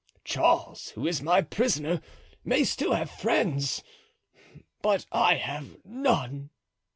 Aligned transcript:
Charles, 0.23 0.87
who 0.95 1.05
is 1.05 1.21
my 1.21 1.43
prisoner, 1.43 2.01
may 2.43 2.63
still 2.63 2.93
have 2.93 3.11
friends, 3.11 3.83
but 4.81 5.05
I 5.11 5.35
have 5.35 5.77
none!" 5.85 6.49